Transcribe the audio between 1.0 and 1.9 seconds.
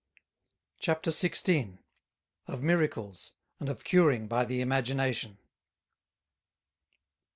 XVI.